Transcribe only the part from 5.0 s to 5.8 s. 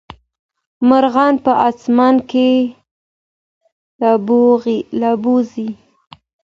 البوځي.